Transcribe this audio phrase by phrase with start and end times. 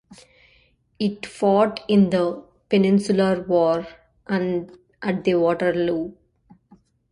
[0.97, 3.85] It fought in the Peninsular War
[4.25, 6.13] and at the Waterloo.